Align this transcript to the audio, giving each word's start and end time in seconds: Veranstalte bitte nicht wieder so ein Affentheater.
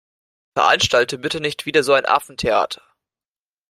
Veranstalte 0.55 1.19
bitte 1.19 1.39
nicht 1.41 1.67
wieder 1.67 1.83
so 1.83 1.93
ein 1.93 2.07
Affentheater. 2.07 2.81